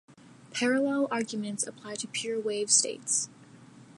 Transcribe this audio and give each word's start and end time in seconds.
Parallel 0.49 1.07
arguments 1.11 1.67
apply 1.67 1.93
to 1.93 2.07
pure 2.07 2.39
wave 2.39 2.71
states. 2.71 3.29